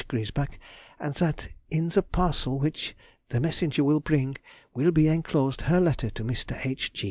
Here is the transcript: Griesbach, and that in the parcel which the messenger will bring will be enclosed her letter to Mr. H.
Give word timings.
Griesbach, 0.07 0.57
and 0.99 1.13
that 1.17 1.49
in 1.69 1.89
the 1.89 2.01
parcel 2.01 2.57
which 2.57 2.95
the 3.29 3.39
messenger 3.39 3.83
will 3.83 3.99
bring 3.99 4.35
will 4.73 4.89
be 4.89 5.07
enclosed 5.07 5.61
her 5.69 5.79
letter 5.79 6.09
to 6.09 6.23
Mr. 6.23 6.59
H. 6.65 6.91